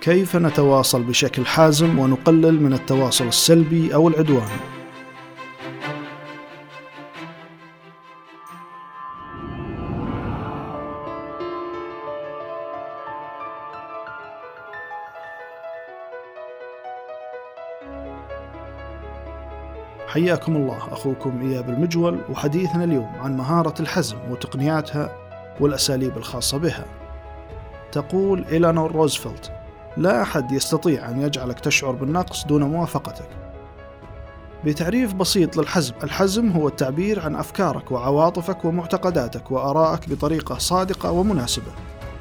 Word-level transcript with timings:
كيف 0.00 0.36
نتواصل 0.36 1.02
بشكل 1.02 1.46
حازم 1.46 1.98
ونقلل 1.98 2.62
من 2.62 2.72
التواصل 2.72 3.26
السلبي 3.26 3.94
أو 3.94 4.08
العدواني؟ 4.08 4.78
حياكم 20.06 20.56
الله 20.56 20.76
أخوكم 20.76 21.50
إياب 21.50 21.68
المجول 21.68 22.18
وحديثنا 22.30 22.84
اليوم 22.84 23.12
عن 23.20 23.36
مهارة 23.36 23.74
الحزم 23.80 24.16
وتقنياتها 24.30 25.16
والأساليب 25.60 26.16
الخاصة 26.16 26.58
بها. 26.58 26.84
تقول 27.92 28.44
إلانور 28.52 28.92
روزفلت 28.92 29.57
لا 29.98 30.22
أحد 30.22 30.52
يستطيع 30.52 31.10
أن 31.10 31.22
يجعلك 31.22 31.60
تشعر 31.60 31.92
بالنقص 31.92 32.44
دون 32.44 32.64
موافقتك 32.64 33.28
بتعريف 34.64 35.14
بسيط 35.14 35.56
للحزم 35.56 35.94
الحزم 36.02 36.50
هو 36.50 36.68
التعبير 36.68 37.20
عن 37.20 37.36
أفكارك 37.36 37.92
وعواطفك 37.92 38.64
ومعتقداتك 38.64 39.50
وآرائك 39.50 40.08
بطريقة 40.08 40.58
صادقة 40.58 41.10
ومناسبة 41.10 41.72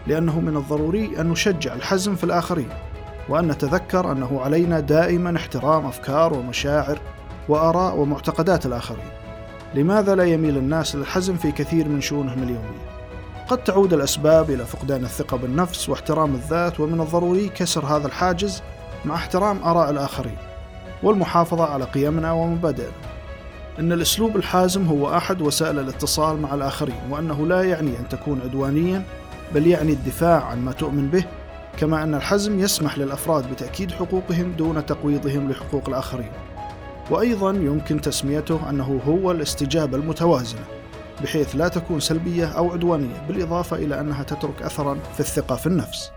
لأنه 0.07 0.39
من 0.39 0.57
الضروري 0.57 1.21
أن 1.21 1.29
نشجع 1.29 1.73
الحزم 1.73 2.15
في 2.15 2.23
الآخرين 2.23 2.69
وأن 3.29 3.47
نتذكر 3.47 4.11
أنه 4.11 4.41
علينا 4.41 4.79
دائما 4.79 5.37
احترام 5.37 5.85
أفكار 5.85 6.33
ومشاعر 6.33 6.99
وآراء 7.49 7.97
ومعتقدات 7.97 8.65
الآخرين 8.65 9.09
لماذا 9.75 10.15
لا 10.15 10.23
يميل 10.23 10.57
الناس 10.57 10.95
للحزم 10.95 11.35
في 11.35 11.51
كثير 11.51 11.87
من 11.87 12.01
شؤونهم 12.01 12.43
اليومية؟ 12.43 12.96
قد 13.47 13.63
تعود 13.63 13.93
الأسباب 13.93 14.49
إلى 14.49 14.65
فقدان 14.65 15.03
الثقة 15.03 15.37
بالنفس 15.37 15.89
واحترام 15.89 16.35
الذات 16.35 16.79
ومن 16.79 17.01
الضروري 17.01 17.49
كسر 17.49 17.85
هذا 17.85 18.07
الحاجز 18.07 18.61
مع 19.05 19.15
احترام 19.15 19.63
آراء 19.63 19.89
الآخرين 19.89 20.37
والمحافظة 21.03 21.65
على 21.65 21.85
قيمنا 21.85 22.31
ومبادئنا. 22.31 22.91
أن 23.79 23.91
الأسلوب 23.91 24.35
الحازم 24.35 24.87
هو 24.87 25.17
أحد 25.17 25.41
وسائل 25.41 25.79
الاتصال 25.79 26.41
مع 26.41 26.53
الآخرين 26.53 26.99
وأنه 27.09 27.47
لا 27.47 27.63
يعني 27.63 27.99
أن 27.99 28.09
تكون 28.09 28.41
عدوانيا 28.41 29.03
بل 29.53 29.67
يعني 29.67 29.91
الدفاع 29.91 30.43
عن 30.43 30.65
ما 30.65 30.71
تؤمن 30.71 31.07
به 31.07 31.25
كما 31.77 32.03
أن 32.03 32.15
الحزم 32.15 32.59
يسمح 32.59 32.97
للأفراد 32.97 33.51
بتأكيد 33.51 33.91
حقوقهم 33.91 34.51
دون 34.51 34.85
تقويضهم 34.85 35.51
لحقوق 35.51 35.89
الآخرين. 35.89 36.31
وأيضا 37.09 37.51
يمكن 37.51 38.01
تسميته 38.01 38.69
أنه 38.69 39.01
هو 39.07 39.31
الاستجابة 39.31 39.97
المتوازنة. 39.97 40.76
بحيث 41.23 41.55
لا 41.55 41.67
تكون 41.67 41.99
سلبية 41.99 42.45
أو 42.45 42.71
عدوانية 42.71 43.21
بالإضافة 43.27 43.77
إلى 43.77 43.99
أنها 43.99 44.23
تترك 44.23 44.61
أثرا 44.61 44.97
في 45.13 45.19
الثقة 45.19 45.55
في 45.55 45.67
النفس. 45.67 46.11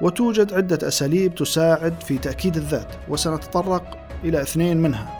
وتوجد 0.00 0.54
عدة 0.54 0.88
أساليب 0.88 1.34
تساعد 1.34 1.94
في 2.00 2.18
تأكيد 2.18 2.56
الذات 2.56 2.88
وسنتطرق 3.08 3.98
إلى 4.24 4.42
اثنين 4.42 4.76
منها. 4.76 5.18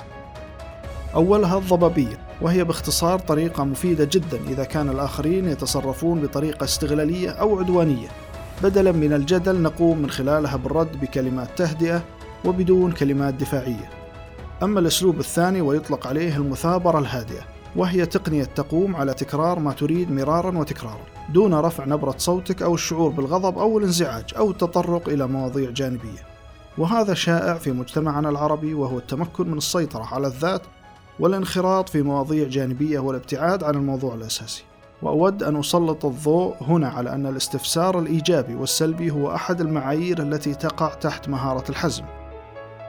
أولها 1.15 1.59
الضبابية 1.59 2.19
وهي 2.41 2.65
باختصار 2.65 3.19
طريقة 3.19 3.65
مفيدة 3.65 4.05
جدا 4.05 4.39
إذا 4.49 4.65
كان 4.65 4.89
الآخرين 4.89 5.49
يتصرفون 5.49 6.21
بطريقة 6.21 6.65
استغلالية 6.65 7.31
أو 7.31 7.59
عدوانية. 7.59 8.09
بدلا 8.63 8.93
من 8.93 9.13
الجدل 9.13 9.63
نقوم 9.63 9.99
من 9.99 10.11
خلالها 10.11 10.57
بالرد 10.57 11.01
بكلمات 11.01 11.49
تهدئة 11.57 12.03
وبدون 12.45 12.93
كلمات 12.93 13.35
دفاعية. 13.35 13.91
أما 14.63 14.81
الأسلوب 14.81 15.21
الثاني 15.21 15.61
ويطلق 15.61 16.07
عليه 16.07 16.37
المثابرة 16.37 16.99
الهادئة. 16.99 17.58
وهي 17.77 18.07
تقنية 18.07 18.45
تقوم 18.45 18.97
على 18.97 19.15
تكرار 19.15 19.59
ما 19.59 19.73
تريد 19.73 20.11
مرارا 20.11 20.59
وتكرارا 20.59 21.01
دون 21.29 21.55
رفع 21.55 21.85
نبرة 21.85 22.15
صوتك 22.19 22.63
أو 22.63 22.75
الشعور 22.75 23.11
بالغضب 23.11 23.59
أو 23.59 23.79
الانزعاج 23.79 24.25
أو 24.37 24.51
التطرق 24.51 25.09
إلى 25.09 25.27
مواضيع 25.27 25.71
جانبية. 25.71 26.29
وهذا 26.79 27.15
شائع 27.15 27.55
في 27.55 27.73
مجتمعنا 27.73 28.29
العربي 28.29 28.75
وهو 28.75 28.99
التمكن 28.99 29.51
من 29.51 29.59
السيطرة 29.59 30.05
على 30.15 30.27
الذات 30.27 30.63
والانخراط 31.21 31.89
في 31.89 32.03
مواضيع 32.03 32.49
جانبية 32.49 32.99
والابتعاد 32.99 33.65
عن 33.65 33.75
الموضوع 33.75 34.15
الأساسي. 34.15 34.65
وأود 35.03 35.43
أن 35.43 35.57
أسلط 35.57 36.05
الضوء 36.05 36.55
هنا 36.61 36.89
على 36.89 37.13
أن 37.13 37.27
الاستفسار 37.27 37.99
الإيجابي 37.99 38.55
والسلبي 38.55 39.11
هو 39.11 39.35
أحد 39.35 39.61
المعايير 39.61 40.23
التي 40.23 40.55
تقع 40.55 40.95
تحت 40.95 41.29
مهارة 41.29 41.65
الحزم. 41.71 42.05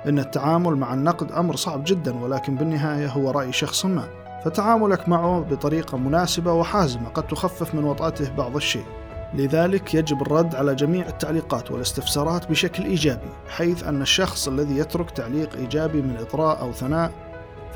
إن 0.07 0.19
التعامل 0.19 0.75
مع 0.75 0.93
النقد 0.93 1.31
أمر 1.31 1.55
صعب 1.55 1.83
جدا 1.85 2.19
ولكن 2.23 2.55
بالنهاية 2.55 3.07
هو 3.07 3.31
رأي 3.31 3.53
شخص 3.53 3.85
ما. 3.85 4.28
فتعاملك 4.45 5.09
معه 5.09 5.39
بطريقة 5.39 5.97
مناسبة 5.97 6.53
وحازمة 6.53 7.09
قد 7.09 7.27
تخفف 7.27 7.75
من 7.75 7.83
وطأته 7.83 8.29
بعض 8.29 8.55
الشيء. 8.55 8.85
لذلك 9.33 9.93
يجب 9.93 10.21
الرد 10.21 10.55
على 10.55 10.75
جميع 10.75 11.07
التعليقات 11.07 11.71
والاستفسارات 11.71 12.49
بشكل 12.49 12.83
إيجابي 12.83 13.29
حيث 13.49 13.83
أن 13.83 14.01
الشخص 14.01 14.47
الذي 14.47 14.77
يترك 14.77 15.11
تعليق 15.11 15.55
إيجابي 15.55 16.01
من 16.01 16.17
إطراء 16.17 16.61
أو 16.61 16.71
ثناء 16.71 17.11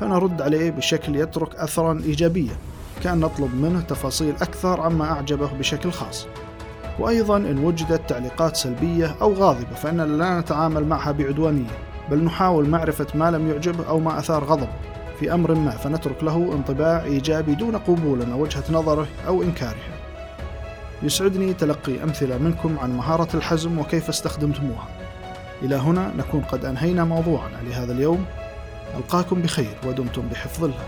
فنرد 0.00 0.42
عليه 0.42 0.70
بشكل 0.70 1.16
يترك 1.16 1.56
أثرا 1.56 2.00
إيجابيا 2.04 2.56
كأن 3.02 3.20
نطلب 3.20 3.54
منه 3.54 3.80
تفاصيل 3.80 4.34
أكثر 4.42 4.80
عما 4.80 5.04
أعجبه 5.04 5.46
بشكل 5.46 5.90
خاص. 5.92 6.26
وأيضا 6.98 7.36
إن 7.36 7.64
وجدت 7.64 8.08
تعليقات 8.08 8.56
سلبية 8.56 9.14
أو 9.22 9.32
غاضبة 9.32 9.74
فإننا 9.74 10.02
لا 10.02 10.40
نتعامل 10.40 10.84
معها 10.84 11.12
بعدوانية 11.12 11.78
بل 12.10 12.24
نحاول 12.24 12.68
معرفة 12.68 13.06
ما 13.14 13.30
لم 13.30 13.50
يعجبه 13.50 13.88
أو 13.88 13.98
ما 13.98 14.18
أثار 14.18 14.44
غضبه. 14.44 14.93
في 15.20 15.34
أمر 15.34 15.54
ما 15.54 15.70
فنترك 15.70 16.24
له 16.24 16.36
انطباع 16.36 17.04
إيجابي 17.04 17.54
دون 17.54 17.76
قبولنا 17.76 18.34
وجهة 18.34 18.64
نظره 18.70 19.06
أو 19.26 19.42
إنكارها 19.42 19.94
يسعدني 21.02 21.54
تلقي 21.54 22.02
أمثلة 22.02 22.38
منكم 22.38 22.78
عن 22.78 22.96
مهارة 22.96 23.28
الحزم 23.36 23.78
وكيف 23.78 24.08
استخدمتموها. 24.08 24.88
إلى 25.62 25.76
هنا 25.76 26.12
نكون 26.16 26.40
قد 26.40 26.64
أنهينا 26.64 27.04
موضوعنا 27.04 27.56
لهذا 27.62 27.92
اليوم. 27.92 28.24
ألقاكم 28.96 29.42
بخير 29.42 29.74
ودمتم 29.86 30.28
بحفظ 30.28 30.64
الله. 30.64 30.84